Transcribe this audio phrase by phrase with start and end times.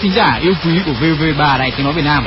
[0.00, 2.26] thính giả yêu quý của VV3 Đài Tiếng Nói Việt Nam.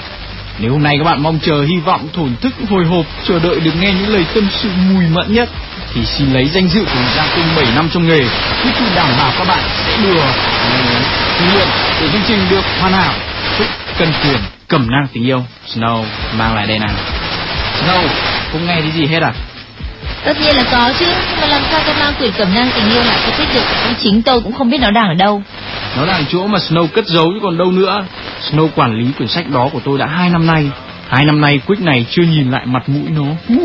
[0.60, 3.60] Nếu hôm nay các bạn mong chờ hy vọng thổn thức hồi hộp chờ đợi
[3.60, 5.50] được nghe những lời tâm sự mùi mẫn nhất
[5.94, 8.20] thì xin lấy danh dự của gia công 7 năm trong nghề
[8.64, 10.22] quyết tôi đảm bảo các bạn sẽ đưa
[11.40, 11.68] kinh nghiệm
[12.02, 13.14] để chương trình được hoàn hảo.
[13.58, 15.44] Phúc cần quyền cẩm nang tình yêu.
[15.76, 16.04] Snow
[16.38, 16.96] mang lại đây nào?
[17.82, 18.08] Snow
[18.52, 19.34] không nghe thấy gì hết à?
[20.26, 22.90] Tất nhiên là có chứ, nhưng mà làm sao tôi mang quyền cẩm nang tình
[22.90, 23.64] yêu lại cho thích được,
[24.00, 25.44] chính tôi cũng không biết nó đang ở đâu.
[25.98, 28.06] Nó đang chỗ mà Snow cất giấu, chứ còn đâu nữa.
[28.52, 30.70] Snow quản lý quyển sách đó của tôi đã hai năm nay.
[31.08, 33.56] Hai năm nay Quick này chưa nhìn lại mặt mũi nó.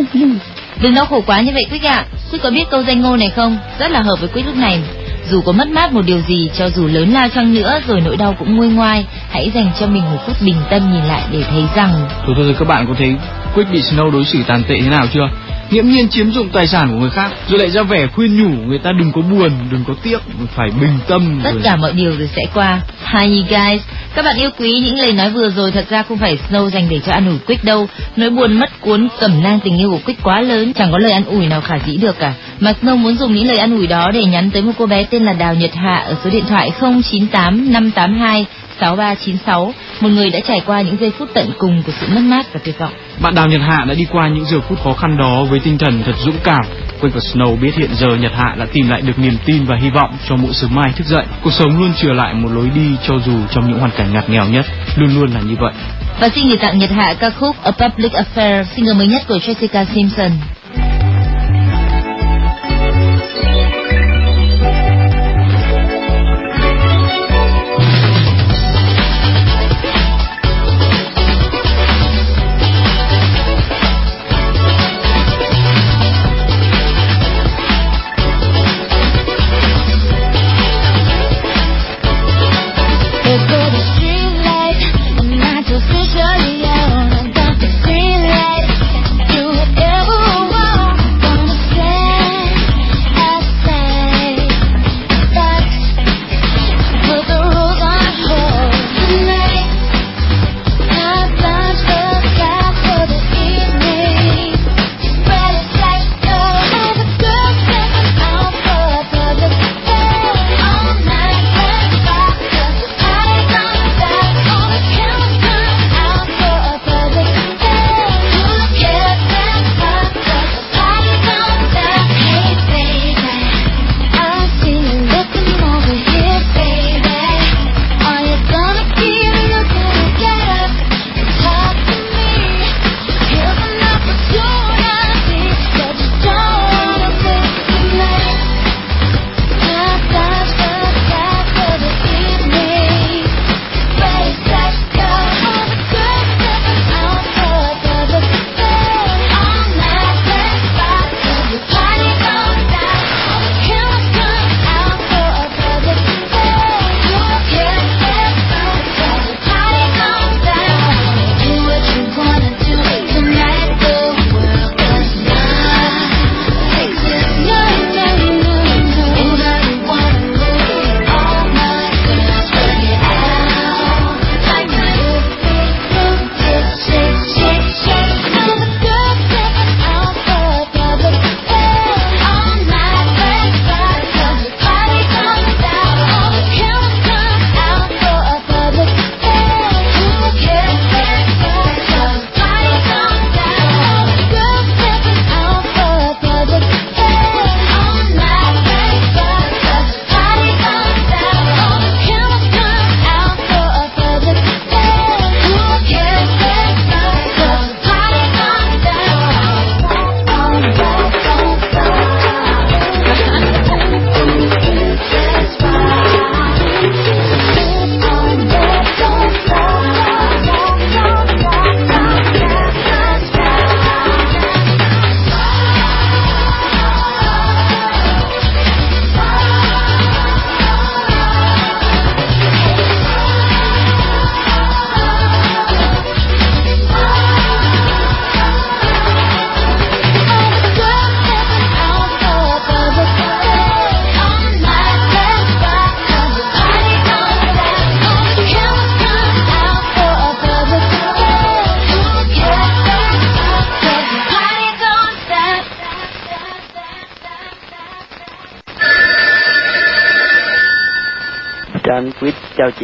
[0.82, 1.94] Đừng đau khổ quá như vậy, Quick ạ.
[1.94, 2.04] À.
[2.30, 3.58] Quick có biết câu danh ngôn này không?
[3.78, 4.80] Rất là hợp với Quick lúc này.
[5.30, 8.16] Dù có mất mát một điều gì, cho dù lớn lao chăng nữa, rồi nỗi
[8.16, 9.06] đau cũng nguôi ngoai.
[9.30, 12.08] Hãy dành cho mình một phút bình tâm nhìn lại để thấy rằng...
[12.26, 13.14] Thôi thôi, các bạn có thấy
[13.54, 15.28] Quick bị Snow đối xử tàn tệ thế nào chưa?
[15.70, 18.66] nghiễm nhiên chiếm dụng tài sản của người khác rồi lại ra vẻ khuyên nhủ
[18.66, 20.18] người ta đừng có buồn đừng có tiếc
[20.54, 21.62] phải bình tâm tất rồi.
[21.64, 22.80] cả mọi điều rồi sẽ qua
[23.14, 23.82] hi guys
[24.14, 26.86] các bạn yêu quý những lời nói vừa rồi thật ra không phải Snow dành
[26.90, 30.00] để cho an ủi Quick đâu nỗi buồn mất cuốn cẩm nang tình yêu của
[30.04, 32.96] Quick quá lớn chẳng có lời an ủi nào khả dĩ được cả mà Snow
[32.96, 35.32] muốn dùng những lời an ủi đó để nhắn tới một cô bé tên là
[35.32, 38.46] Đào Nhật Hạ ở số điện thoại 098 582
[38.80, 42.46] 6396, một người đã trải qua những giây phút tận cùng của sự mất mát
[42.52, 42.92] và tuyệt vọng.
[43.20, 45.78] Bạn Đào Nhật Hạ đã đi qua những giờ phút khó khăn đó với tinh
[45.78, 46.64] thần thật dũng cảm.
[47.00, 49.76] Quên và Snow biết hiện giờ Nhật Hạ đã tìm lại được niềm tin và
[49.76, 51.24] hy vọng cho mỗi sớm mai thức dậy.
[51.42, 54.30] Cuộc sống luôn trở lại một lối đi cho dù trong những hoàn cảnh ngặt
[54.30, 55.72] nghèo nhất, luôn luôn là như vậy.
[56.20, 59.38] Và xin gửi tặng Nhật Hạ ca khúc A Public Affair, single mới nhất của
[59.46, 60.30] Jessica Simpson.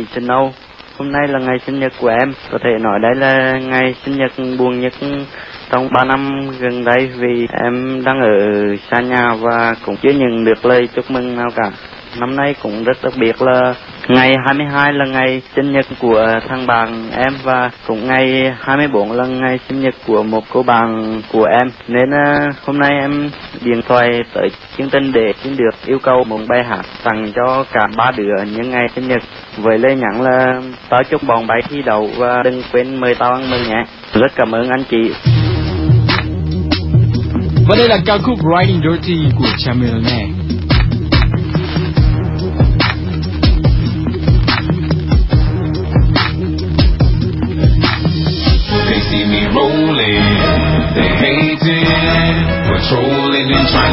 [0.03, 0.53] Chị Trần Âu.
[0.99, 2.33] Hôm nay là ngày sinh nhật của em.
[2.51, 4.93] Có thể nói đây là ngày sinh nhật buồn nhất
[5.71, 8.37] trong 3 năm gần đây vì em đang ở
[8.91, 11.71] xa nhà và cũng chưa nhận được lời chúc mừng nào cả.
[12.21, 13.75] Năm nay cũng rất đặc biệt là
[14.15, 19.27] ngày 22 là ngày sinh nhật của thằng bạn em và cũng ngày 24 là
[19.27, 21.71] ngày sinh nhật của một cô bạn của em.
[21.89, 23.31] Nên ờ, hôm nay em
[23.65, 24.49] điện thoại tới
[24.79, 28.43] chương trình để xin được yêu cầu một bài hát tặng cho cả ba đứa
[28.57, 29.23] những ngày sinh nhật.
[29.57, 33.33] Với lời nhắn là, tao chúc bọn bay thi đậu và đừng quên mời tao
[33.33, 33.85] ăn mừng nhé.
[34.15, 35.13] Rất cảm ơn anh chị.
[37.69, 40.43] Và đây là ca khúc Riding Dirty của Chamillionaire.
[40.43, 40.52] see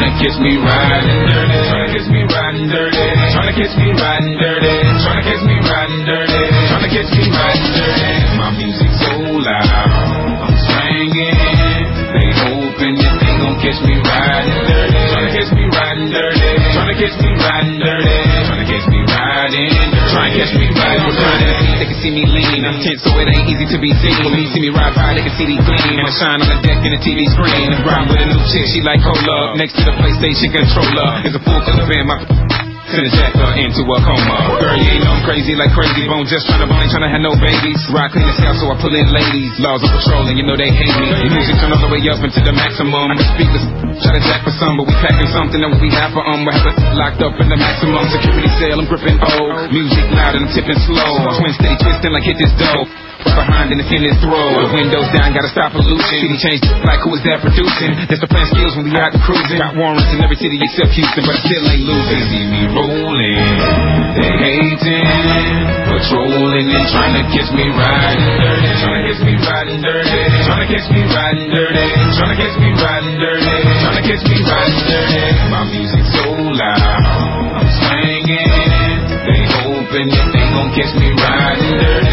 [0.09, 1.59] to catch me riding dirty.
[1.69, 2.97] To catch me riding dirty.
[2.97, 4.73] To catch me riding dirty.
[5.05, 6.41] To catch me riding dirty.
[6.49, 8.13] To catch me riding dirty.
[8.37, 9.69] My music so loud,
[10.41, 11.37] I'm swinging.
[12.09, 14.97] They hoping that they gon' catch me riding dirty.
[15.13, 16.49] Trying to catch me riding dirty.
[16.73, 17.78] To catch me riding
[20.39, 21.83] Riding dirty.
[21.83, 22.63] They can see me lean.
[22.63, 24.23] I'm tense, so it ain't easy to be seen.
[24.23, 25.99] When you see me ride by, they can see the gleam.
[25.99, 27.75] And I shine on the deck in the TV screen.
[27.83, 29.59] Ride with a new chick, she like cola.
[29.59, 32.07] Next to the PlayStation controller is a full band.
[32.07, 32.48] My
[32.89, 34.57] Send a jack her into a coma.
[34.57, 36.25] Girl, you ain't know I'm crazy like crazy bone.
[36.25, 37.77] Just tryna bone, ain't tryna have no babies.
[37.93, 39.53] Ride clean as hell, so I pull in ladies.
[39.61, 41.05] Laws of patrol, and you know they hate me.
[41.29, 43.13] Music turn all the way up into the maximum.
[43.13, 43.61] I can speak this,
[44.01, 46.41] try to jack for some, but we packing something that we have for um.
[46.41, 48.81] We have it locked up in the maximum security cell.
[48.81, 49.69] I'm gripping old.
[49.69, 51.29] Music loud and I'm tipping slow.
[51.37, 53.08] Twin steady twisting like hit this dough.
[53.19, 54.63] Behind in his throat.
[54.63, 56.07] The windows down, gotta stop pollution.
[56.07, 57.91] City changed like who is that producing?
[58.07, 59.59] That's the plan skills when we out cruising.
[59.59, 62.15] Got warrants in every city except Houston, but still ain't losing.
[62.15, 63.43] They see me rolling,
[64.15, 65.59] they hating,
[65.91, 68.71] patrolling and trying to catch me riding dirty.
[68.79, 70.23] Trying to catch me riding dirty.
[70.47, 71.87] Trying to catch me riding dirty.
[72.15, 73.55] Trying to catch me riding dirty.
[73.83, 75.23] Trying to catch me riding dirty.
[75.51, 77.03] My music so loud,
[77.51, 78.95] I'm swinging.
[79.27, 82.08] They hoping that they gon' catch me riding dirty.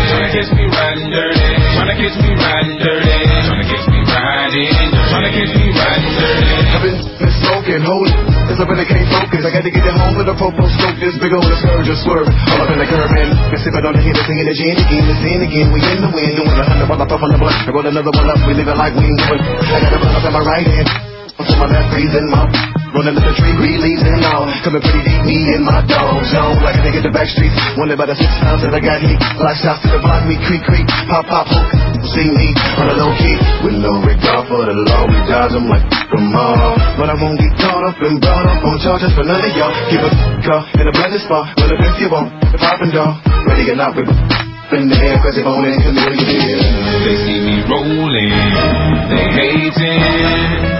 [7.77, 8.49] Been smoking, holding.
[8.49, 9.45] Cause I really can't focus.
[9.45, 10.97] I got to get it home with a popo stroke.
[11.01, 12.29] This big old scourge just swerve.
[12.29, 15.05] All up in the curb and been sipping on the hit, singing the gin again,
[15.05, 15.67] the sin again.
[15.73, 17.57] We in the wind, doing a hundred while I puff on the blunt.
[17.67, 19.43] I roll another one up, we live it like we ain't doing.
[19.43, 21.06] I got a blunt up in my right hand.
[21.37, 22.49] So my left freezing my
[22.97, 24.49] Rolling up the tree, leaves and all.
[24.65, 26.57] Coming pretty deep, me and my dog zone.
[26.65, 27.53] Like a nigga the back streets.
[27.77, 29.21] Wonder about the six pounds that I got heat.
[29.37, 30.89] Like shots to the block, we creak, creak.
[31.05, 31.69] Pop, pop, hook.
[32.17, 33.37] See me on a low key.
[33.69, 35.05] With no regard for the law.
[35.13, 36.81] We dodge them like, come on.
[36.97, 39.77] But I won't get caught up and brought up on charges for none of y'all.
[39.93, 40.11] Keep a
[40.41, 41.53] car in a blended spot.
[41.61, 43.21] Well, if you want, the poppin' dog.
[43.45, 44.09] Ready or not, we
[44.75, 46.59] in the air, cause they bone and chameleon.
[47.07, 48.31] They see me rolling,
[49.11, 50.03] they hating,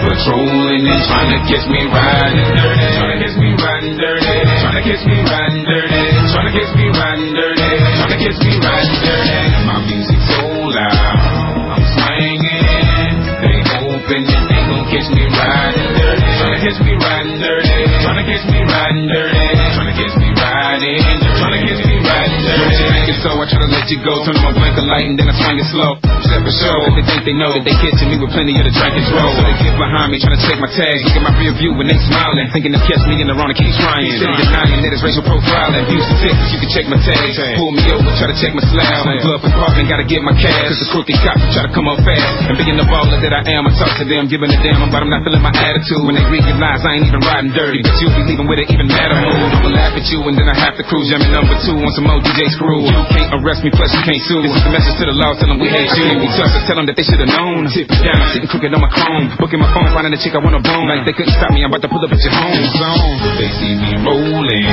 [0.03, 2.87] patrolling and trying to catch me riding dirty.
[2.95, 4.35] Trying to catch me riding dirty.
[4.63, 6.01] Trying to catch me riding dirty.
[6.31, 7.69] Trying to catch me riding dirty.
[7.97, 9.35] Trying to catch me riding dirty.
[9.67, 13.15] My music so loud, I'm swinging.
[13.37, 16.25] They hoping that they gon' catch me riding dirty.
[16.39, 17.83] Trying to catch me riding dirty.
[18.01, 19.45] Trying to catch me riding dirty.
[19.75, 21.03] Trying to catch me riding.
[21.37, 23.13] Trying to catch me riding dirty.
[23.17, 25.33] So I try to let you go, turn on my blinker light and then I
[25.33, 25.97] swing it slow.
[26.37, 29.05] Show, if they think they know that they catching me with plenty of the and
[29.09, 29.25] throw.
[29.33, 31.73] So they get behind me, trying to take my tags, look at my rear view
[31.73, 34.05] when they smiling, thinking to catch me in the wrong and keep trying.
[34.05, 37.41] Of denying that it's racial profiling, and Texas, you can check my tags.
[37.57, 39.17] Pull me over, try to check my slab.
[39.25, 40.69] Glove compartment, gotta get my cash.
[40.69, 42.53] Cause the crooked cops try to come up fast.
[42.53, 45.01] And being the baller that I am, I talk to them, giving a damn about
[45.01, 46.05] them not feeling my attitude.
[46.05, 48.87] When they realize I ain't even riding dirty, but you'll be leaving with an even
[48.93, 49.41] madder mood.
[49.57, 52.05] I'ma laugh at you and then I have to cruise, jamming number two on some
[52.05, 52.85] old DJ screw.
[52.85, 54.45] You can't arrest me, plus you can't sue.
[54.45, 56.26] This is the message to the law, tell them we hate you.
[56.35, 57.69] Trust us, tell them that they should've known.
[57.71, 59.31] Tip it down, sitting crooked on my chrome.
[59.39, 60.87] Booking my phone, finding a chick I wanna bone.
[60.89, 63.17] Like they couldn't stop me, I'm about to pull up at your home zone.
[63.39, 64.67] They see me rolling,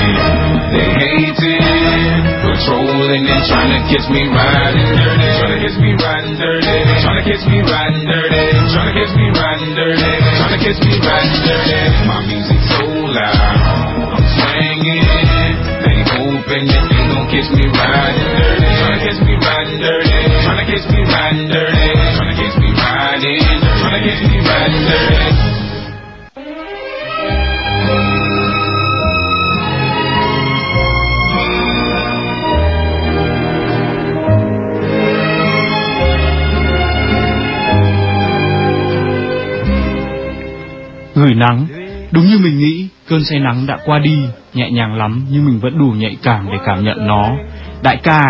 [0.75, 5.29] they hating, patrolling and trying to catch me riding dirty.
[5.39, 6.77] Trying to catch me riding dirty.
[7.05, 8.43] Trying to catch me riding dirty.
[8.73, 10.11] Trying to catch me riding dirty.
[10.39, 11.81] Trying to catch me riding dirty.
[12.09, 12.85] My music so
[13.15, 13.37] loud,
[14.17, 15.07] I'm swinging.
[15.85, 18.44] They hoping that they gon' catch me riding dirty.
[41.15, 41.67] Gửi nắng
[42.15, 44.19] Đúng như mình nghĩ, cơn say nắng đã qua đi,
[44.55, 47.31] nhẹ nhàng lắm nhưng mình vẫn đủ nhạy cảm để cảm nhận nó.
[47.83, 48.25] Đại ca,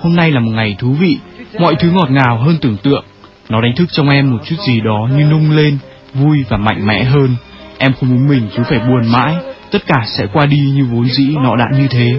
[0.00, 1.18] hôm nay là một ngày thú vị,
[1.60, 3.04] mọi thứ ngọt ngào hơn tưởng tượng.
[3.48, 5.78] Nó đánh thức trong em một chút gì đó như nung lên,
[6.14, 7.36] vui và mạnh mẽ hơn.
[7.78, 9.34] Em không muốn mình cứ phải buồn mãi,
[9.70, 12.12] tất cả sẽ qua đi như vốn dĩ nó đã như thế.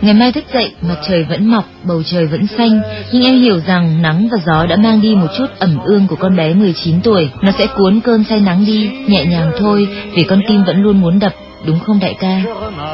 [0.00, 2.80] Ngày mai thức dậy, mặt trời vẫn mọc, bầu trời vẫn xanh,
[3.12, 6.16] nhưng em hiểu rằng nắng và gió đã mang đi một chút ẩm ương của
[6.16, 7.30] con bé 19 tuổi.
[7.42, 11.00] Nó sẽ cuốn cơn say nắng đi, nhẹ nhàng thôi, vì con tim vẫn luôn
[11.00, 11.32] muốn đập,
[11.66, 12.42] đúng không đại ca?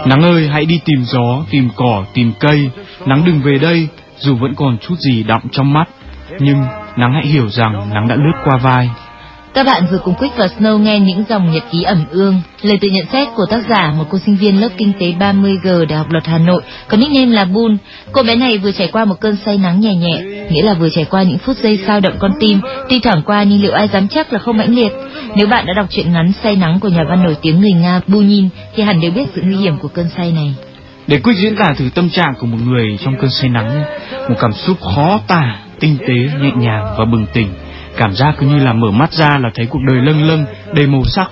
[0.06, 2.70] Nắng ơi, hãy đi tìm gió, tìm cỏ, tìm cây.
[3.06, 3.88] Nắng đừng về đây,
[4.18, 5.88] dù vẫn còn chút gì đọng trong mắt.
[6.38, 6.62] Nhưng
[6.96, 8.90] nắng hãy hiểu rằng nắng đã lướt qua vai.
[9.54, 12.78] Các bạn vừa cùng Quick và Snow nghe những dòng nhật ký ẩm ương, lời
[12.80, 15.98] tự nhận xét của tác giả một cô sinh viên lớp kinh tế 30G Đại
[15.98, 17.76] học Luật Hà Nội, có nickname là Bun.
[18.12, 20.88] Cô bé này vừa trải qua một cơn say nắng nhẹ nhẹ, nghĩa là vừa
[20.90, 23.88] trải qua những phút giây sao động con tim, tuy thoảng qua nhưng liệu ai
[23.88, 24.92] dám chắc là không mãnh liệt.
[25.36, 28.00] Nếu bạn đã đọc truyện ngắn Say nắng của nhà văn nổi tiếng người Nga
[28.06, 30.54] Bunin thì hẳn đều biết sự nguy hiểm của cơn say này.
[31.06, 33.84] Để Quick diễn tả thử tâm trạng của một người trong cơn say nắng.
[34.28, 37.48] Một cảm xúc khó tả, tinh tế, nhẹ nhàng và bừng tỉnh
[37.96, 40.86] Cảm giác cứ như là mở mắt ra là thấy cuộc đời lâng lâng, đầy
[40.86, 41.30] màu sắc.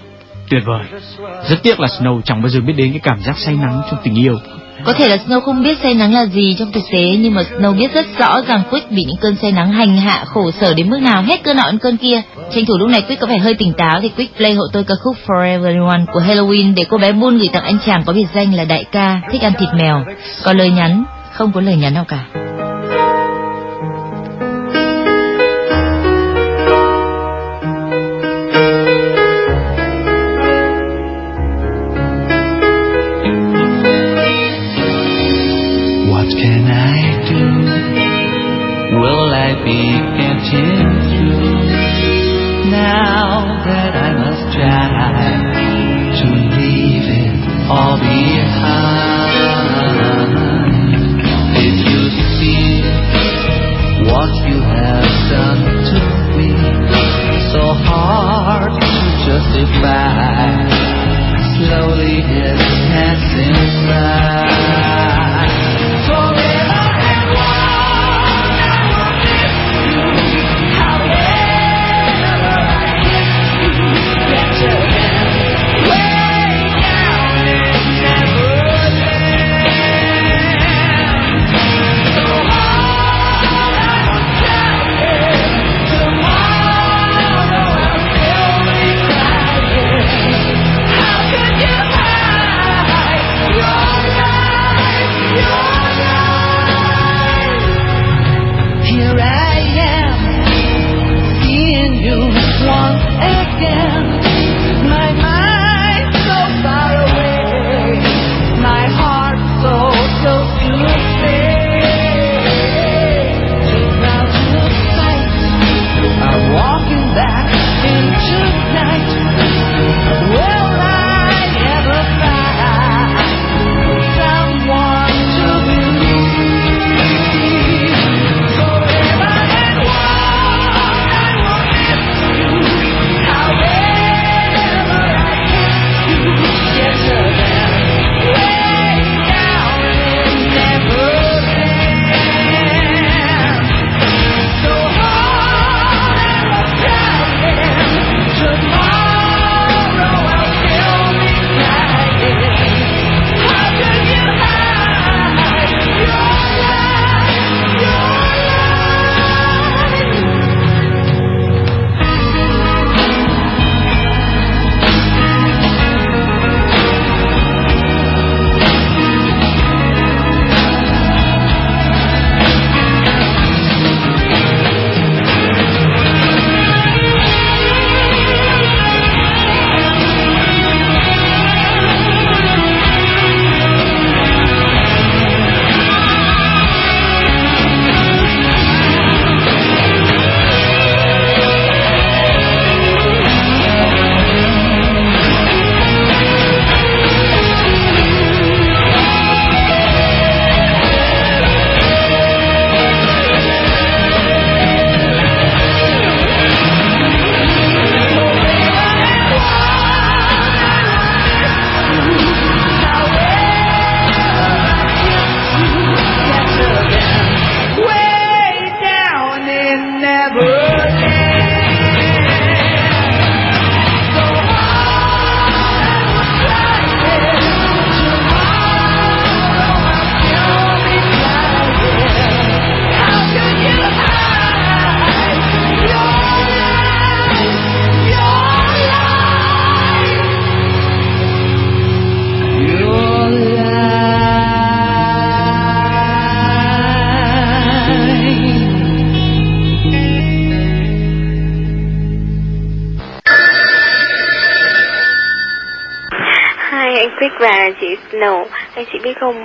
[0.50, 1.00] Tuyệt vời.
[1.48, 4.00] Rất tiếc là Snow chẳng bao giờ biết đến cái cảm giác say nắng trong
[4.04, 4.38] tình yêu.
[4.84, 7.42] Có thể là Snow không biết say nắng là gì trong thực tế nhưng mà
[7.42, 10.74] Snow biết rất rõ rằng Quick bị những cơn say nắng hành hạ khổ sở
[10.74, 12.22] đến mức nào hết cơn nọ đến cơn kia.
[12.54, 14.84] Tranh thủ lúc này Quick có vẻ hơi tỉnh táo thì Quick play hộ tôi
[14.84, 18.12] ca khúc Forever Everyone của Halloween để cô bé Bull gửi tặng anh chàng có
[18.12, 20.04] biệt danh là đại ca thích ăn thịt mèo.
[20.44, 22.41] Có lời nhắn, không có lời nhắn nào cả.
[39.64, 39.78] be
[40.18, 40.81] empty.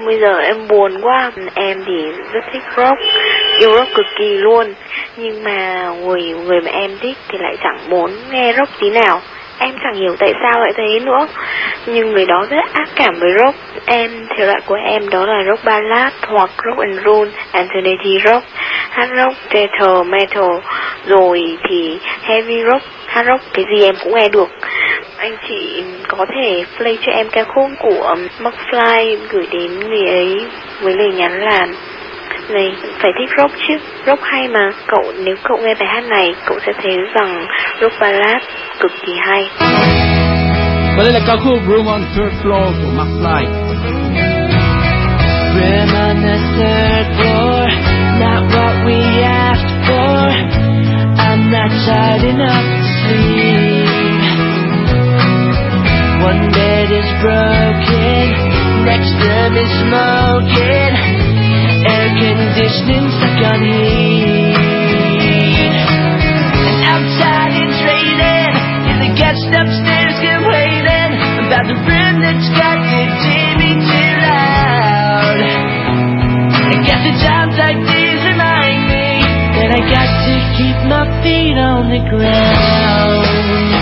[0.08, 1.32] Bây giờ em buồn quá.
[1.54, 3.00] Em thì rất thích rock
[3.60, 4.74] Yêu rock cực kỳ luôn.
[5.18, 9.22] Nhưng mà người người mà em thích thì lại chẳng muốn nghe rock tí nào.
[9.60, 11.28] Em chẳng hiểu tại sao lại thế nữa.
[11.86, 13.56] Nhưng người đó rất ác cảm với rock.
[13.86, 18.44] Em, thể loại của em đó là rock ballad Hoặc rock and roll, alternative rock.
[18.90, 20.50] Hard rock, metal metal.
[21.06, 24.50] Rồi thì heavy rock, hard rock Cái gì em cũng nghe được.
[25.18, 25.84] Anh chị
[26.18, 30.46] có thể play cho em ca khúc của um, McFly Gửi đến người ấy
[30.82, 31.68] với lời nhắn là
[32.50, 33.74] này phải thích rock chứ
[34.06, 37.48] rock hay mà cậu nếu cậu nghe bài hát này cậu sẽ thấy rằng
[37.82, 38.44] rock ballad
[38.80, 39.50] cực kỳ hay
[40.98, 43.46] Và đây là ca khúc Room on Third Floor của McFly.
[45.56, 47.68] Room on the third floor,
[48.20, 50.30] not what we asked for.
[51.18, 53.57] I'm not tired enough to sleep.
[56.28, 58.28] One bed is broken,
[58.84, 60.92] next room is smoking.
[61.88, 64.52] Air conditioning stuck on heat.
[66.68, 68.52] And outside it's raining,
[68.92, 71.16] and the guest upstairs complaining
[71.48, 75.40] about the room that's got the TV too loud.
[76.60, 79.24] I guess the times like these remind me
[79.64, 83.77] that I got to keep my feet on the ground.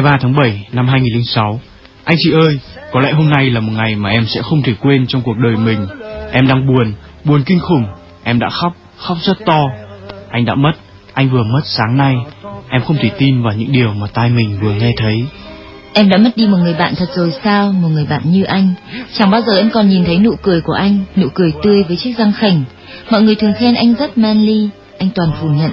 [0.00, 1.60] 23 tháng 7 năm 2006
[2.04, 2.58] Anh chị ơi,
[2.92, 5.36] có lẽ hôm nay là một ngày mà em sẽ không thể quên trong cuộc
[5.36, 5.86] đời mình.
[6.32, 6.92] Em đang buồn,
[7.24, 7.84] buồn kinh khủng.
[8.24, 9.62] Em đã khóc, khóc rất to.
[10.30, 10.72] Anh đã mất,
[11.12, 12.14] anh vừa mất sáng nay.
[12.68, 15.24] Em không thể tin vào những điều mà tai mình vừa nghe thấy.
[15.92, 17.72] Em đã mất đi một người bạn thật rồi sao?
[17.72, 18.74] Một người bạn như anh.
[19.18, 21.96] Chẳng bao giờ em còn nhìn thấy nụ cười của anh Nụ cười tươi với
[21.96, 22.62] chiếc răng khảnh.
[23.10, 24.68] Mọi người thường khen anh rất manly.
[24.98, 25.70] Anh toàn phủ nhận.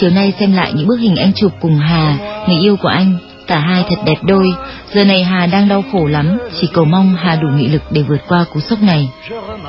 [0.00, 3.18] Chiều nay xem lại những bức hình anh chụp cùng Hà Người yêu của anh.
[3.52, 4.46] Cả hai thật đẹp đôi.
[4.94, 8.02] Giờ này Hà đang đau khổ lắm, Chỉ cầu mong Hà đủ nghị lực để
[8.02, 9.08] vượt qua cú sốc này.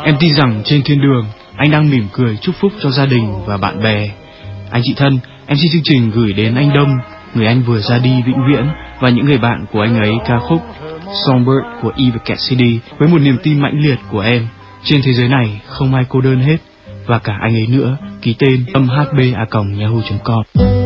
[0.04, 3.34] Em tin rằng trên thiên đường, Anh đang mỉm cười chúc phúc cho gia đình
[3.46, 4.10] và bạn bè.
[4.72, 6.90] Anh chị thân, Em xin chương trình gửi đến anh Đông,
[7.34, 8.68] Người anh vừa ra đi vĩnh viễn,
[9.00, 10.62] Và những người bạn của anh ấy ca khúc
[11.28, 14.48] Songbird của Eva Cassidy Với một niềm tin mãnh liệt của em.
[14.84, 16.58] Trên thế giới này, không ai cô đơn hết,
[17.06, 20.83] và cả anh ấy nữa, ký tên âm hba.yahoo.com.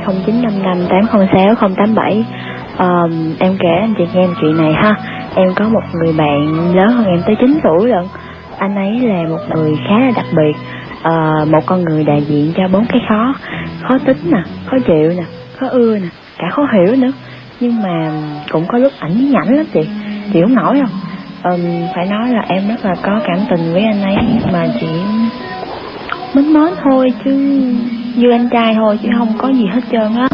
[0.00, 2.24] thoại 0955 806 087.
[2.78, 4.94] um, em kể anh chị nghe một chuyện này ha.
[5.34, 8.04] Em có một người bạn lớn hơn em tới 9 tuổi lận.
[8.58, 10.56] Anh ấy là một người khá là đặc biệt,
[10.98, 13.34] uh, một con người đại diện cho bốn cái khó,
[13.82, 15.24] khó tính nè, khó chịu nè,
[15.60, 17.12] khó ưa nè, cả khó hiểu nữa.
[17.60, 18.10] Nhưng mà
[18.50, 19.88] cũng có lúc ảnh nhảnh lắm chị,
[20.32, 21.00] chị không nổi không?
[21.44, 21.60] um,
[21.94, 24.16] phải nói là em rất là có cảm tình với anh ấy
[24.52, 24.86] mà chỉ
[26.34, 27.30] mến mến thôi chứ
[28.16, 30.28] như anh trai thôi chứ không có gì hết trơn á.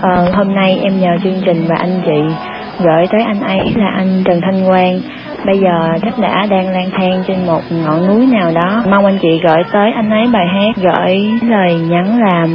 [0.00, 2.34] Ờ, hôm nay em nhờ chương trình và anh chị
[2.80, 5.00] gửi tới anh ấy là anh Trần Thanh Quang.
[5.46, 8.82] Bây giờ chắc đã đang lang thang trên một ngọn núi nào đó.
[8.90, 12.46] Mong anh chị gửi tới anh ấy bài hát gửi lời nhắn là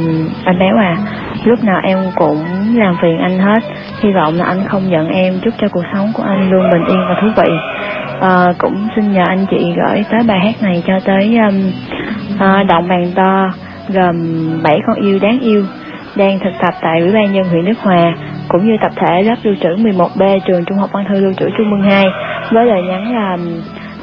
[0.44, 0.96] anh béo à.
[1.44, 3.60] Lúc nào em cũng làm phiền anh hết.
[4.02, 5.34] Hy vọng là anh không giận em.
[5.44, 7.52] Chúc cho cuộc sống của anh luôn bình yên và thú vị.
[8.20, 11.72] À, cũng xin nhờ anh chị gửi tới bài hát này cho tới um,
[12.38, 13.48] ờ, uh, động bàn to
[13.88, 14.16] gồm
[14.62, 15.64] 7 con yêu đáng yêu
[16.16, 18.14] đang thực tập tại Ủy ban nhân huyện Đức Hòa,
[18.48, 21.46] cũng như tập thể lớp lưu trữ 11B trường Trung học Văn thư lưu trữ
[21.58, 22.04] Trung Mương 2
[22.52, 23.36] với lời nhắn là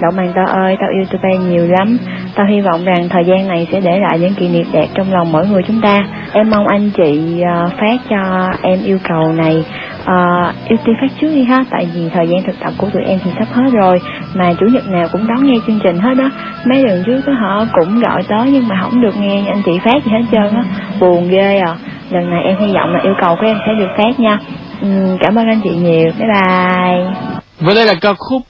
[0.02, 1.98] Đậu Màng tao ơi, tao yêu tụi bay nhiều lắm.
[2.36, 5.14] Tao hy vọng rằng thời gian này sẽ để lại những kỷ niệm đẹp trong
[5.14, 5.98] lòng mỗi người chúng ta.
[6.34, 9.66] Em mong anh chị ờ, phát cho em yêu cầu này.
[10.06, 13.04] Ờ, yêu tiên phát trước đi ha, tại vì thời gian thực tập của tụi
[13.04, 14.00] em thì sắp hết rồi.
[14.36, 16.30] Mà chủ nhật nào cũng đón nghe chương trình hết đó.
[16.66, 19.72] Mấy lần trước đó họ cũng gọi tới nhưng mà không được nghe anh chị
[19.86, 20.64] phát gì hết trơn á.
[21.00, 21.76] Buồn ghê à.
[22.10, 24.40] Lần này em hy vọng là yêu cầu của em sẽ được phát nha.
[24.82, 24.88] ừ,
[25.20, 26.12] cảm ơn anh chị nhiều.
[26.20, 27.14] Bye bye.
[27.60, 28.42] Và đây là ca khúc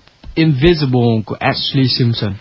[0.42, 2.40] Invisible Ashley Simpson.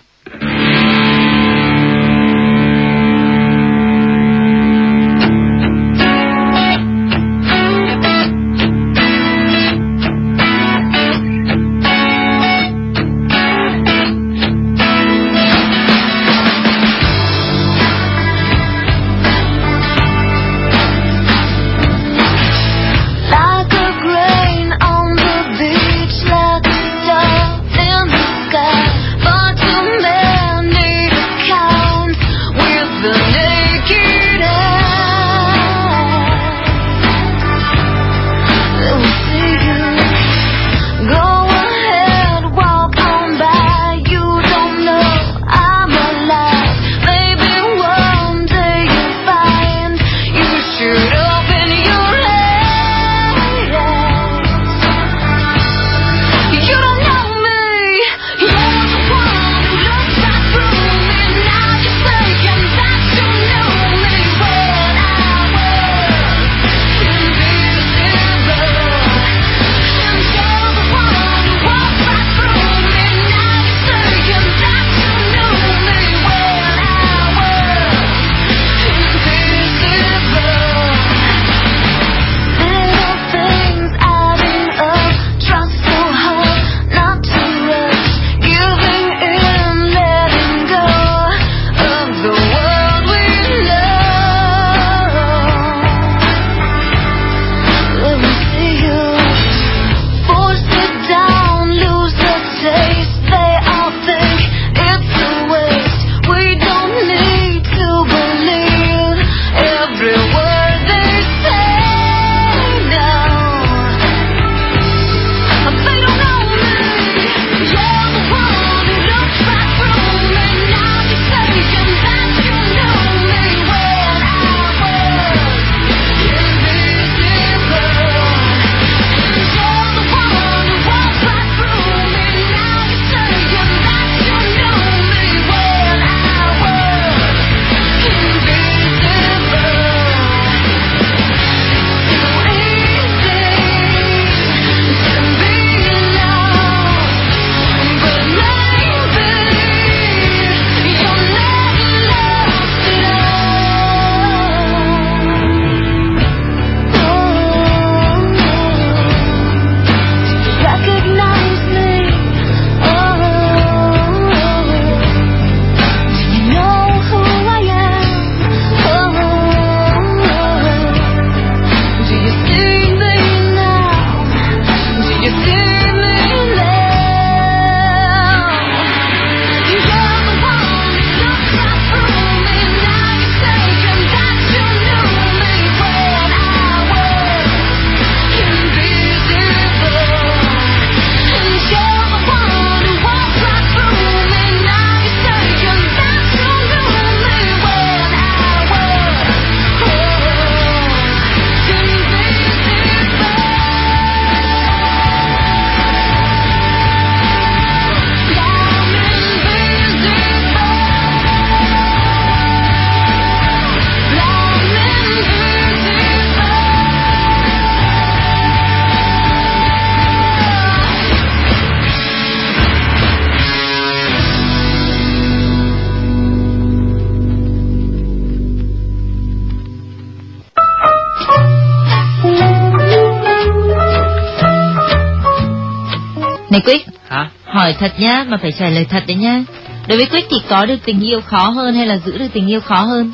[237.68, 239.44] Hỏi thật nhá, mà phải trả lời thật đấy nhá.
[239.88, 242.46] Đối với Quyết thì có được tình yêu khó hơn hay là giữ được tình
[242.50, 243.12] yêu khó hơn?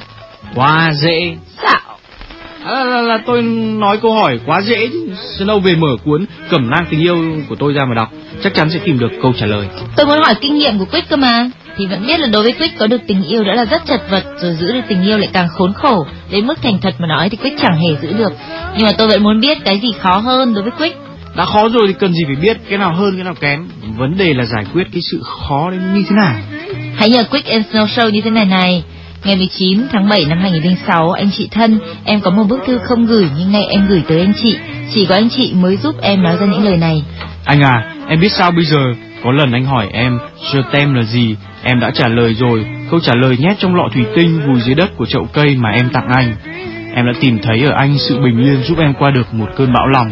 [0.54, 1.36] Quá dễ.
[1.62, 1.80] Sao?
[2.64, 3.42] À, là, là tôi
[3.78, 5.10] nói câu hỏi quá dễ chứ.
[5.38, 7.16] Snow về mở cuốn Cẩm nang tình yêu
[7.48, 8.08] của tôi ra mà đọc,
[8.42, 9.66] chắc chắn sẽ tìm được câu trả lời.
[9.96, 11.50] Tôi muốn hỏi kinh nghiệm của Quyết cơ mà.
[11.76, 14.00] Thì vẫn biết là đối với Quyết có được tình yêu đã là rất chật
[14.10, 16.06] vật, rồi giữ được tình yêu lại càng khốn khổ.
[16.30, 18.32] Đến mức thành thật mà nói thì Quyết chẳng hề giữ được.
[18.76, 20.96] Nhưng mà tôi vẫn muốn biết cái gì khó hơn đối với Quyết.
[21.36, 23.68] Đã khó rồi thì cần gì phải biết cái nào hơn cái nào kém.
[23.96, 26.34] Vấn đề là giải quyết cái sự khó đấy như thế nào.
[26.96, 28.84] Hãy nhờ Quick and Snow Show như thế này này.
[29.24, 33.06] Ngày 19 tháng 7 năm 2006, anh chị thân, em có một bức thư không
[33.06, 34.56] gửi nhưng nay em gửi tới anh chị.
[34.94, 37.02] Chỉ có anh chị mới giúp em nói ra những lời này.
[37.44, 38.80] Anh à, em biết sao bây giờ?
[39.24, 40.18] Có lần anh hỏi em,
[40.72, 41.36] tem là gì?
[41.62, 44.74] Em đã trả lời rồi, câu trả lời nhét trong lọ thủy tinh vùi dưới
[44.74, 46.34] đất của chậu cây mà em tặng anh.
[46.94, 49.72] Em đã tìm thấy ở anh sự bình yên giúp em qua được một cơn
[49.72, 50.10] bão lòng.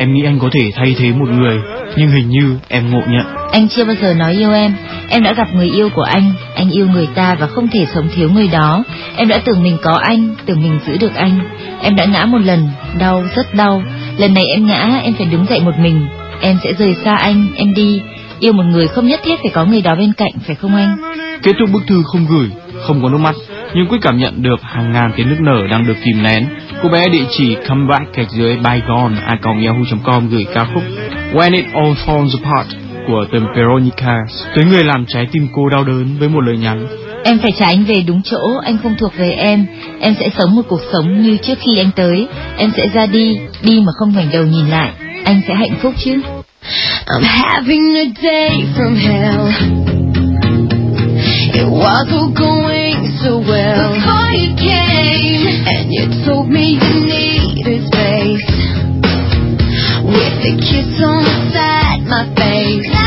[0.00, 1.58] Em nghĩ anh có thể thay thế một người,
[1.96, 3.26] nhưng hình như em ngộ nhận.
[3.52, 4.74] Anh chưa bao giờ nói yêu em.
[5.08, 6.32] Em đã gặp người yêu của anh.
[6.54, 8.84] Anh yêu người ta và không thể sống thiếu người đó.
[9.16, 11.40] Em đã tưởng mình có anh, tưởng mình giữ được anh.
[11.82, 13.82] Em đã ngã một lần, đau, rất đau.
[14.18, 16.06] Lần này em ngã, em phải đứng dậy một mình.
[16.40, 18.00] Em sẽ rời xa anh, em đi.
[18.40, 20.96] Yêu một người không nhất thiết phải có người đó bên cạnh, phải không anh?
[21.42, 22.48] Kết thúc bức thư không gửi,
[22.86, 23.34] không có nước mắt,
[23.74, 26.48] nhưng Quyết cảm nhận được hàng ngàn tiếng nước nở đang được kìm nén.
[26.82, 30.82] Cô bé địa chỉ comeback gạch dưới bygone a yahoo.com gửi ca khúc
[31.32, 32.68] When It All Falls Apart
[33.06, 36.86] của The Veronicas tới người làm trái tim cô đau đớn với một lời nhắn.
[37.24, 39.66] Em phải trả anh về đúng chỗ, anh không thuộc về em.
[40.00, 42.28] Em sẽ sống một cuộc sống như trước khi anh tới.
[42.56, 44.90] Em sẽ ra đi, đi mà không ngoảnh đầu nhìn lại.
[45.24, 46.20] Anh sẽ hạnh phúc chứ?
[47.06, 49.89] I'm having a day from hell.
[51.60, 57.84] It was all going so well before you came, and you told me you needed
[57.84, 58.48] space.
[60.08, 62.99] With a kiss on the side, my face.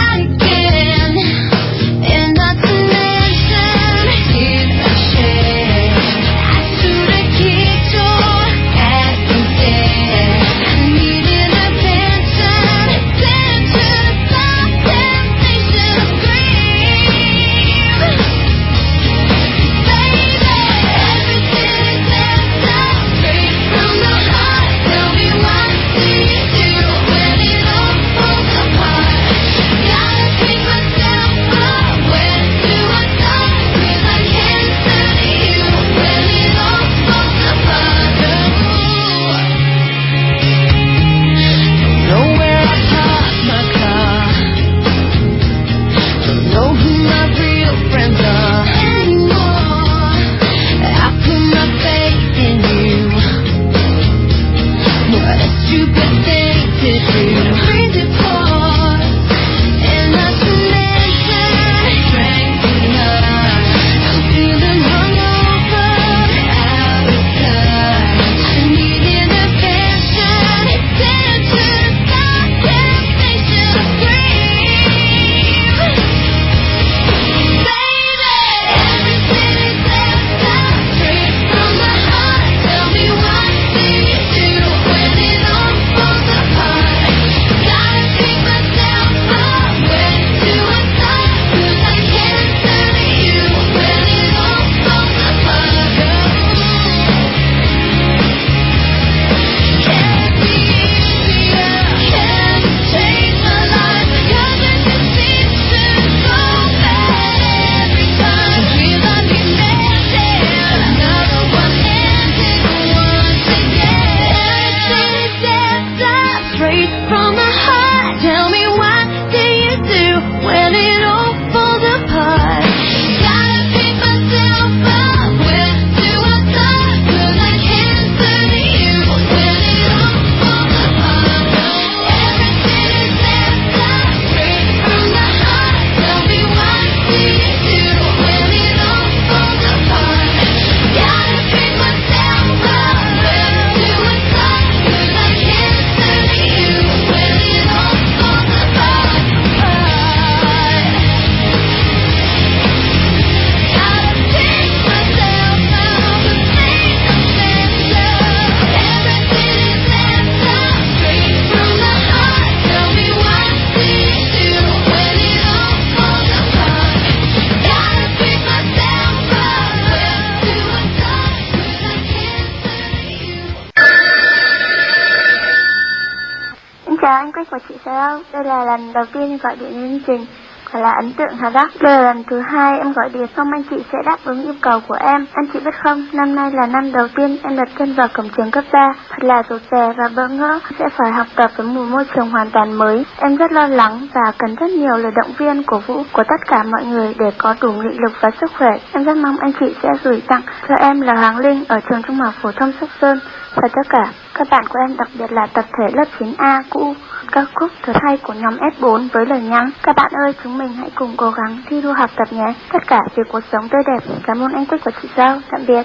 [177.44, 178.20] Xin của chị Sao.
[178.34, 180.26] Đây là lần đầu tiên em gọi điện đến chương trình.
[180.72, 181.70] Quả là ấn tượng hả đó.
[181.82, 184.54] Đây là lần thứ hai em gọi điện xong anh chị sẽ đáp ứng yêu
[184.62, 185.26] cầu của em.
[185.34, 188.30] Anh chị biết không, năm nay là năm đầu tiên em đặt chân vào cổng
[188.38, 188.94] trường cấp 3.
[189.10, 190.60] Thật là rụt rè và bỡ ngỡ.
[190.80, 193.06] Sẽ phải học tập với một môi trường hoàn toàn mới.
[193.18, 196.48] Em rất lo lắng và cần rất nhiều lời động viên cổ vũ của tất
[196.48, 198.72] cả mọi người để có đủ nghị lực và sức khỏe.
[198.91, 202.02] Em rất mong anh chị sẽ gửi tặng cho em là Hoàng Linh ở trường
[202.04, 203.20] trung học phổ thông Sóc Sơn
[203.56, 206.93] và tất cả các bạn của em đặc biệt là tập thể lớp 9A cũ
[207.32, 210.74] ca khúc thật hay của nhóm S4 với lời nhắn Các bạn ơi chúng mình
[210.74, 212.54] hãy cùng cố gắng thi đua học tập nhé.
[212.74, 214.14] Tất cả vì cuộc sống tươi đẹp.
[214.24, 215.39] Cảm ơn anh Quyết và chị Giao.
[215.51, 215.84] Tạm biệt.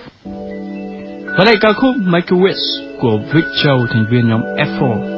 [1.38, 5.17] Và đây ca khúc Make a Wish của Vic Châu, thành viên nhóm F4.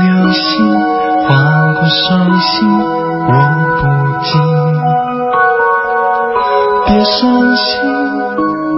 [0.00, 0.42] 流星
[1.26, 1.28] 划
[1.74, 2.08] 过手
[2.40, 2.50] 心，
[3.26, 3.30] 我
[3.78, 3.82] 不
[4.24, 4.28] 禁。
[6.86, 7.18] 别伤
[7.56, 7.68] 心，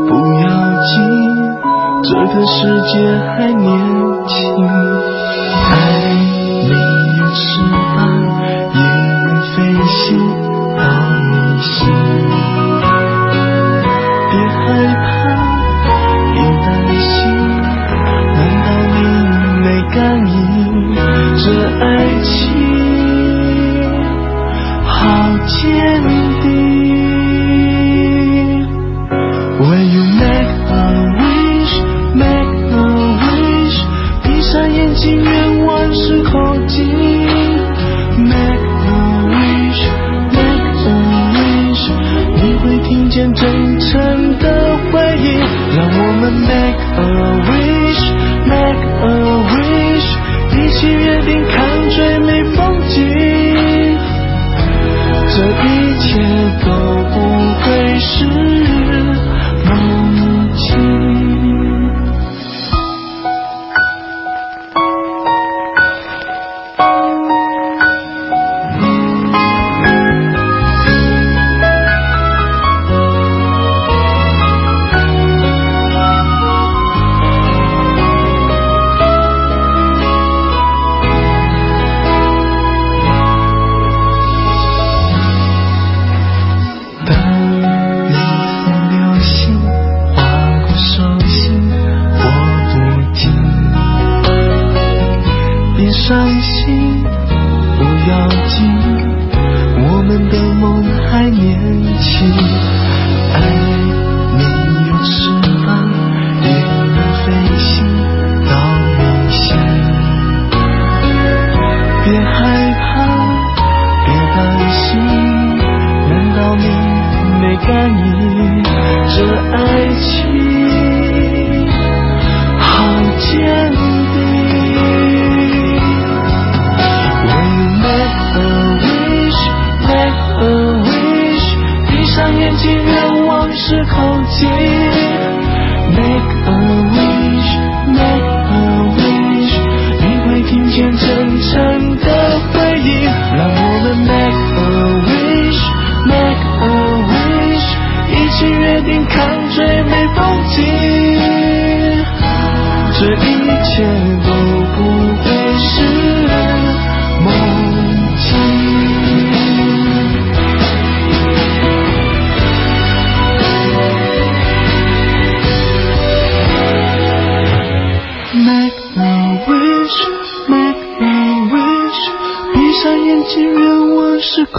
[0.06, 0.10] 不
[0.42, 0.46] 要
[0.82, 0.92] 紧，
[2.04, 2.92] 这个世界
[3.36, 3.62] 还年
[4.26, 4.30] 轻。
[5.70, 5.74] 爱
[6.68, 6.70] 没
[7.16, 7.40] 有翅
[7.94, 7.98] 膀，
[8.74, 8.78] 也
[9.24, 9.96] 能飞行
[10.76, 10.80] 到
[11.30, 11.32] 你
[11.62, 12.01] 心。
[25.48, 25.81] 情。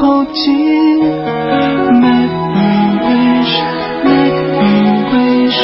[0.03, 0.43] 靠近。
[0.99, 2.67] Make a
[3.07, 3.55] wish,
[4.03, 4.75] make a
[5.07, 5.55] wish，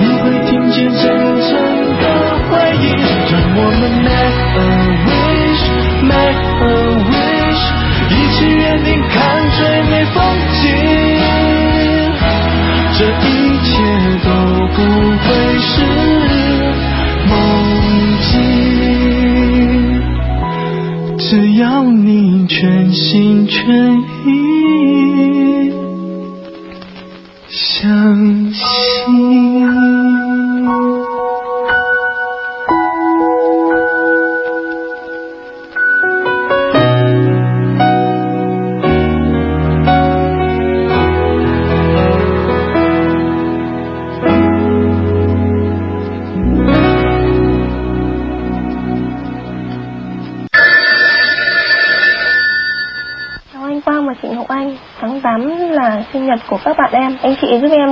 [0.00, 0.98] 你会听见真
[1.38, 1.54] 诚
[2.00, 2.04] 的
[2.50, 2.84] 回应。
[3.30, 4.66] 让我们 make a
[5.06, 5.62] wish,
[6.02, 6.66] make a
[7.06, 7.62] wish，
[8.10, 9.14] 一起约定看
[9.52, 10.16] 最美风
[10.58, 10.62] 景。
[12.98, 13.22] 这一
[13.62, 13.70] 切
[14.24, 14.28] 都
[14.74, 14.76] 不
[15.22, 15.24] 会
[15.60, 15.72] 是
[17.28, 17.32] 梦
[18.20, 18.34] 境，
[21.16, 21.22] 只
[21.54, 24.13] 要你全心 Krishna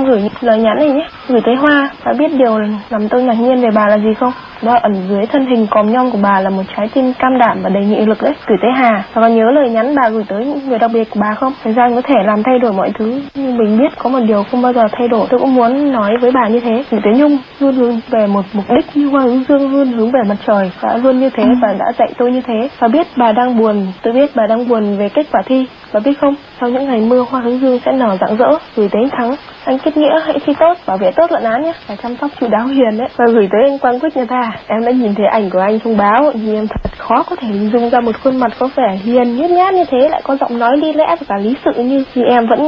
[0.03, 1.07] em gửi lời nhắn này nhé.
[1.27, 4.31] Gửi tới Hoa và biết điều làm tôi ngạc nhiên về bà là gì không?
[4.61, 7.59] Đó ẩn dưới thân hình còm nhom của bà là một trái tim cam đảm
[7.63, 8.33] và đầy nghị lực đấy.
[8.47, 9.03] Gửi tới Hà.
[9.13, 11.53] Và còn nhớ lời nhắn bà gửi tới những người đặc biệt của bà không?
[11.63, 13.21] Thời gian có thể làm thay đổi mọi thứ.
[13.35, 15.27] Nhưng mình biết có một điều không bao giờ thay đổi.
[15.29, 16.83] Tôi cũng muốn nói với bà như thế.
[16.91, 20.11] Gửi tới Nhung luôn hướng về một mục đích như hoa hướng dương luôn hướng
[20.11, 20.71] về mặt trời.
[20.83, 22.69] Đã luôn như thế và đã dạy tôi như thế.
[22.79, 23.87] Và biết bà đang buồn.
[24.01, 25.67] Tôi biết bà đang buồn về kết quả thi.
[25.91, 28.49] Và biết không, sau những ngày mưa hoa hướng dương sẽ nở rạng rỡ.
[28.75, 29.35] Gửi tới Thắng.
[29.65, 31.73] Anh kết nghĩa hãy thi tốt, bảo vệ tốt luận án nhé.
[31.87, 33.07] Và chăm sóc chú đáo hiền đấy.
[33.17, 34.51] Và gửi tới anh Quang Quyết nhà ta.
[34.67, 37.47] Em đã nhìn thấy ảnh của anh trong báo nhưng em thật khó có thể
[37.47, 40.37] hình dung ra một khuôn mặt có vẻ hiền nhút nhát như thế lại có
[40.39, 42.59] giọng nói lý lẽ và cả lý sự như thì em vẫn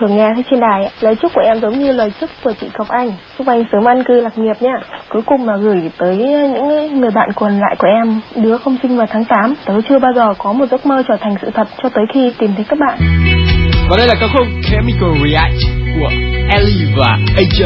[0.00, 0.90] thường nghe thấy trên đài.
[1.00, 3.12] Lời chúc của em giống như lời chúc của chị Ngọc Anh.
[3.38, 4.74] Chúc anh sớm an cư lạc nghiệp nhá.
[5.08, 8.96] Cuối cùng là gửi tới những người bạn còn lại của em, đứa không sinh
[8.96, 9.54] vào tháng 8.
[9.66, 12.32] Tớ chưa bao giờ có một giấc mơ trở thành sự thật cho tới khi
[12.38, 12.98] tìm thấy các bạn.
[13.88, 15.62] Và đây là ca khúc Chemical React
[15.94, 16.10] của
[16.48, 17.62] Ellie và AJ.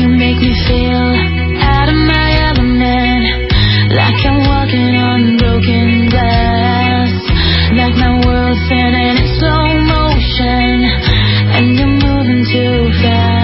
[0.00, 1.14] You make me feel
[1.62, 3.24] out of my element,
[3.90, 7.10] like I'm walking on broken glass,
[7.72, 10.84] like my world's spinning in slow motion,
[11.54, 13.39] and you're moving too fast.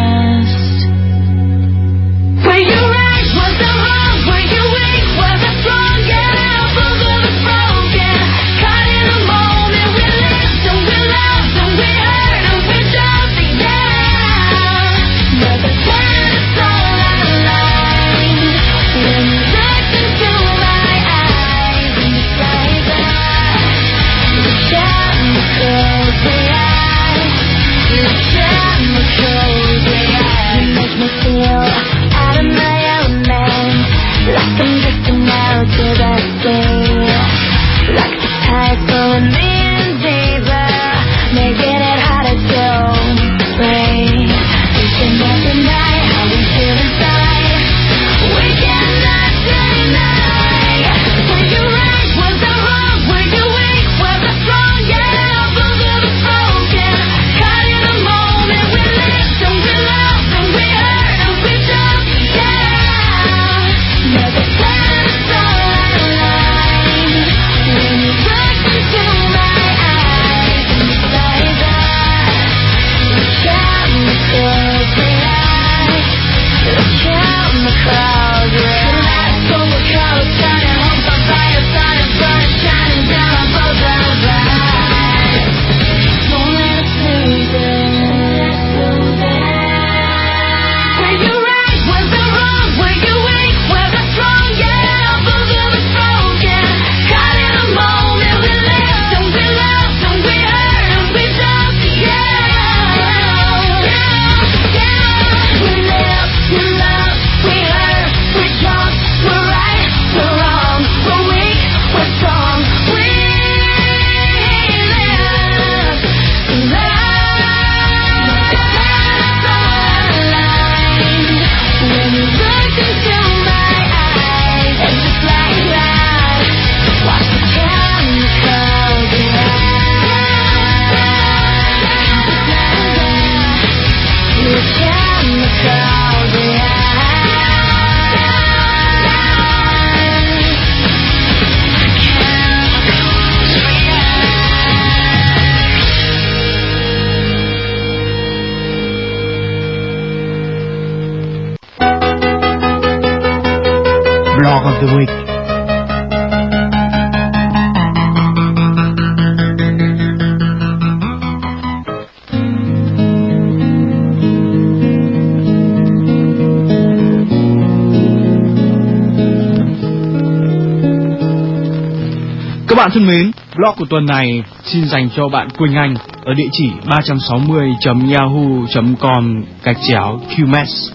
[172.76, 176.34] Các bạn thân mến, blog của tuần này xin dành cho bạn Quỳnh Anh ở
[176.34, 180.92] địa chỉ 360.yahoo.com gạch chéo QMS.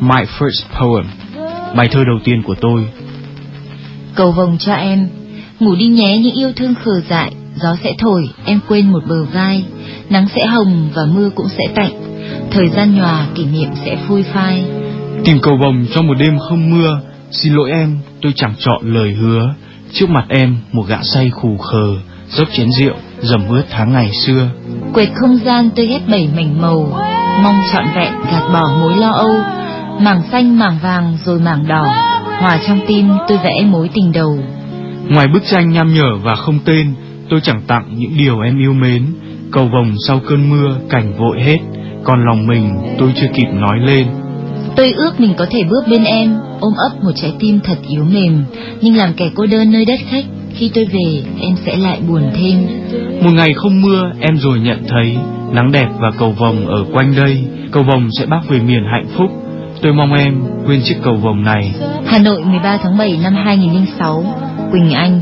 [0.00, 1.04] My first poem,
[1.76, 2.88] bài thơ đầu tiên của tôi.
[4.14, 5.08] Cầu vồng cho em
[5.60, 9.24] Ngủ đi nhé những yêu thương khờ dại Gió sẽ thổi, em quên một bờ
[9.24, 9.64] vai
[10.10, 11.92] Nắng sẽ hồng và mưa cũng sẽ tạnh
[12.50, 14.64] Thời gian nhòa, kỷ niệm sẽ phôi phai
[15.24, 17.00] Tìm cầu vồng trong một đêm không mưa,
[17.30, 19.54] xin lỗi em, tôi chẳng chọn lời hứa.
[19.94, 21.96] Trước mặt em, một gã say khù khờ,
[22.28, 24.48] dốc chén rượu, dầm ướt tháng ngày xưa.
[24.94, 27.02] Quệt không gian tôi ghép bảy mảnh màu
[27.42, 29.34] Mong trọn vẹn gạt bỏ mối lo âu.
[30.00, 31.86] Mảng xanh mảng vàng rồi mảng đỏ
[32.40, 34.38] Hòa trong tim tôi vẽ mối tình đầu.
[35.08, 36.94] Ngoài bức tranh nham nhở và không tên,
[37.30, 39.06] Tôi chẳng tặng những điều em yêu mến.
[39.52, 41.58] Cầu vồng sau cơn mưa cảnh vội hết.
[42.04, 44.06] Còn lòng mình tôi chưa kịp nói lên
[44.76, 48.04] Tôi ước mình có thể bước bên em, ôm ấp một trái tim thật yếu
[48.04, 48.44] mềm,
[48.80, 52.22] nhưng làm kẻ cô đơn nơi đất khách, khi tôi về em sẽ lại buồn
[52.34, 52.66] thêm.
[53.22, 55.16] Một ngày không mưa em rồi nhận thấy
[55.54, 57.44] Nắng đẹp và cầu vồng ở quanh đây.
[57.72, 59.30] Cầu vồng sẽ bắc về miền hạnh phúc.
[59.82, 61.74] Tôi mong em quên chiếc cầu vồng này.
[62.06, 64.24] Hà Nội 13 tháng 7 năm 2006,
[64.72, 65.20] Quỳnh Anh